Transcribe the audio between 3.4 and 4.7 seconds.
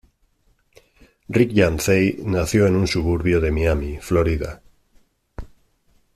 Miami, Florida.